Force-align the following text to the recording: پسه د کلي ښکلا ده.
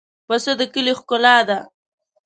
پسه 0.27 0.51
د 0.59 0.61
کلي 0.73 0.93
ښکلا 0.99 1.37
ده. 1.49 1.59